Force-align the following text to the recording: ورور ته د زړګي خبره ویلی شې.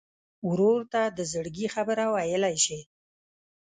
ورور 0.49 0.79
ته 0.91 1.01
د 1.17 1.19
زړګي 1.31 1.67
خبره 1.75 2.03
ویلی 2.13 2.55
شې. 2.65 2.79